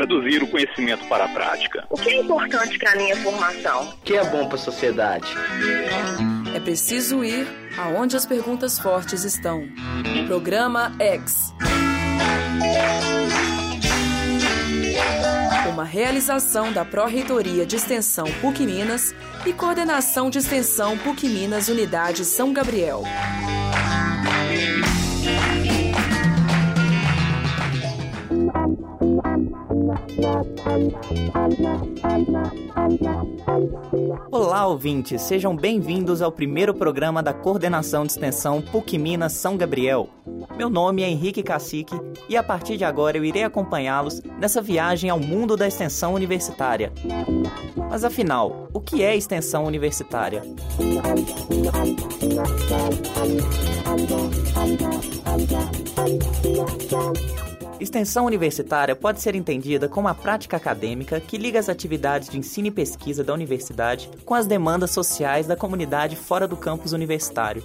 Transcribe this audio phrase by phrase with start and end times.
[0.00, 1.84] traduzir o conhecimento para a prática?
[1.90, 3.90] O que é importante para a minha formação?
[3.90, 5.26] O que é bom para a sociedade?
[6.54, 7.46] É preciso ir
[7.76, 9.68] aonde as perguntas fortes estão.
[10.26, 11.54] Programa X.
[15.70, 19.14] Uma realização da Pró-Reitoria de Extensão PUC Minas
[19.44, 23.02] e Coordenação de Extensão PUC Minas Unidade São Gabriel.
[34.30, 35.22] Olá, ouvintes!
[35.22, 40.08] Sejam bem-vindos ao primeiro programa da Coordenação de Extensão PUC Minas São Gabriel.
[40.56, 45.10] Meu nome é Henrique Cacique e a partir de agora eu irei acompanhá-los nessa viagem
[45.10, 46.92] ao mundo da extensão universitária.
[47.88, 50.42] Mas afinal, o que é extensão universitária?
[57.80, 62.68] Extensão universitária pode ser entendida como a prática acadêmica que liga as atividades de ensino
[62.68, 67.64] e pesquisa da universidade com as demandas sociais da comunidade fora do campus universitário.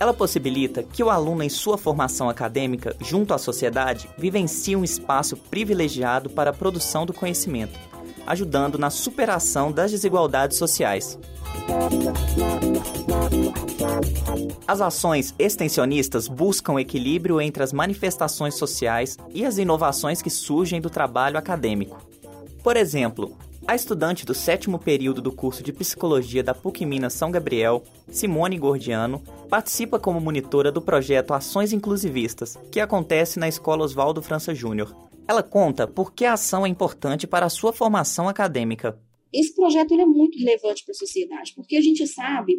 [0.00, 5.36] Ela possibilita que o aluno, em sua formação acadêmica, junto à sociedade, vivencie um espaço
[5.36, 7.78] privilegiado para a produção do conhecimento,
[8.28, 11.18] ajudando na superação das desigualdades sociais.
[14.66, 20.90] As ações extensionistas buscam equilíbrio entre as manifestações sociais e as inovações que surgem do
[20.90, 21.98] trabalho acadêmico.
[22.62, 23.34] Por exemplo,
[23.66, 28.58] a estudante do sétimo período do curso de Psicologia da PUC Minas São Gabriel, Simone
[28.58, 35.07] Gordiano, participa como monitora do projeto Ações Inclusivistas, que acontece na Escola Oswaldo França Júnior.
[35.28, 38.98] Ela conta por que a ação é importante para a sua formação acadêmica.
[39.30, 42.54] Esse projeto é muito relevante para a sociedade, porque a gente sabe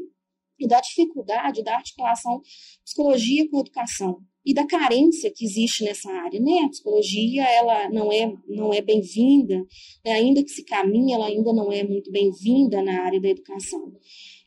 [0.67, 2.41] da dificuldade da articulação
[2.83, 6.63] psicologia com educação e da carência que existe nessa área, né?
[6.65, 9.57] A psicologia ela não é não é bem-vinda,
[10.05, 10.11] né?
[10.11, 13.93] ainda que se caminhe, ela ainda não é muito bem-vinda na área da educação.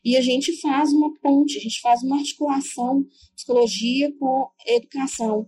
[0.03, 3.05] E a gente faz uma ponte, a gente faz uma articulação
[3.35, 5.47] psicologia com educação.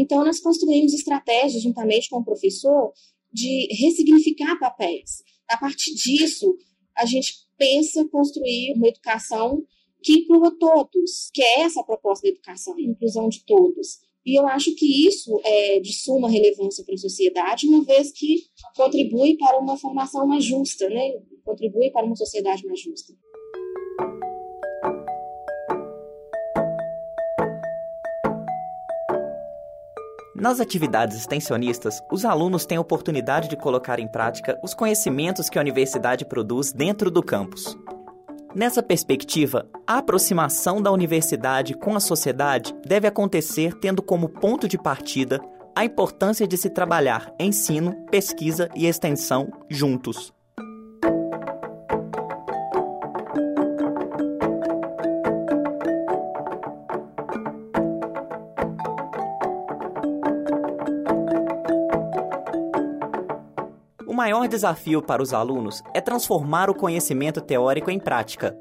[0.00, 2.92] Então nós construímos estratégias juntamente com o professor
[3.32, 5.22] de ressignificar papéis.
[5.48, 6.56] A partir disso,
[6.96, 9.62] a gente pensa construir uma educação
[10.02, 13.98] que inclua todos, que é essa a proposta da educação, a inclusão de todos.
[14.24, 18.44] E eu acho que isso é de suma relevância para a sociedade, uma vez que
[18.76, 21.12] contribui para uma formação mais justa, né?
[21.44, 23.14] contribui para uma sociedade mais justa.
[30.38, 35.58] Nas atividades extensionistas, os alunos têm a oportunidade de colocar em prática os conhecimentos que
[35.58, 37.74] a universidade produz dentro do campus.
[38.54, 44.76] Nessa perspectiva, a aproximação da universidade com a sociedade deve acontecer tendo como ponto de
[44.76, 45.40] partida
[45.74, 50.34] a importância de se trabalhar ensino, pesquisa e extensão juntos.
[64.16, 68.58] Maior desafio para os alunos é transformar o conhecimento teórico em prática.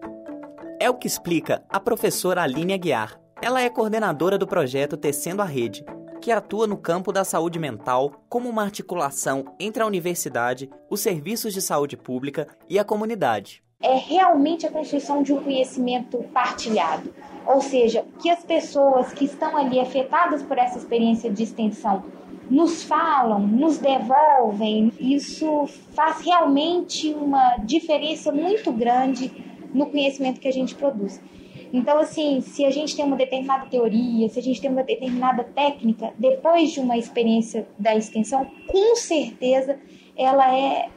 [0.82, 3.18] É o que explica a professora Aline Aguiar.
[3.42, 5.86] Ela é coordenadora do projeto Tecendo a Rede,
[6.22, 11.54] que atua no campo da saúde mental como uma articulação entre a universidade, os serviços
[11.54, 13.64] de saúde pública e a comunidade.
[13.82, 17.14] É realmente a construção de um conhecimento partilhado,
[17.48, 22.04] ou seja, que as pessoas que estão ali afetadas por essa experiência de extensão
[22.50, 29.32] nos falam, nos devolvem, isso faz realmente uma diferença muito grande
[29.74, 31.22] no conhecimento que a gente produz.
[31.74, 35.44] Então, assim, se a gente tem uma determinada teoria, se a gente tem uma determinada
[35.44, 39.78] técnica, depois de uma experiência da extensão, com certeza
[40.16, 40.90] ela é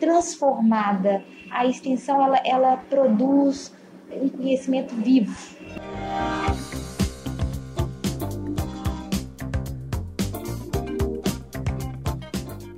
[0.00, 1.22] transformada.
[1.50, 3.76] A extensão, ela, ela produz
[4.20, 5.34] um conhecimento vivo.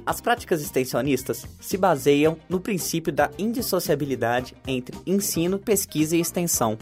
[0.06, 6.78] As práticas extensionistas se baseiam no princípio da indissociabilidade entre ensino, pesquisa e extensão.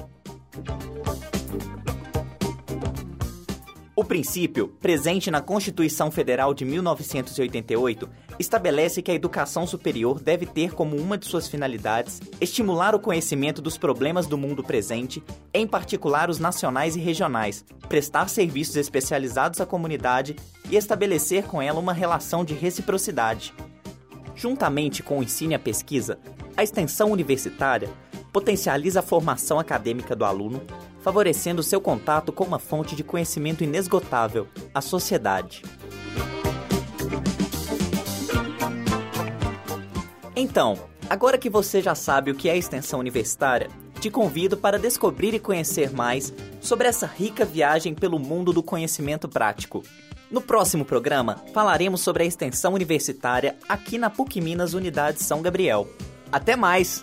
[4.02, 10.74] O princípio, presente na Constituição Federal de 1988, estabelece que a educação superior deve ter
[10.74, 15.22] como uma de suas finalidades estimular o conhecimento dos problemas do mundo presente,
[15.54, 20.34] em particular os nacionais e regionais, prestar serviços especializados à comunidade
[20.68, 23.54] e estabelecer com ela uma relação de reciprocidade.
[24.34, 26.18] Juntamente com o ensino e a pesquisa,
[26.56, 27.88] a extensão universitária
[28.32, 30.60] potencializa a formação acadêmica do aluno,
[31.02, 35.62] favorecendo seu contato com uma fonte de conhecimento inesgotável, a sociedade.
[40.34, 40.78] Então,
[41.10, 43.68] agora que você já sabe o que é extensão universitária,
[44.00, 49.28] te convido para descobrir e conhecer mais sobre essa rica viagem pelo mundo do conhecimento
[49.28, 49.84] prático.
[50.30, 55.86] No próximo programa, falaremos sobre a extensão universitária aqui na PUC Minas Unidade São Gabriel.
[56.32, 57.02] Até mais!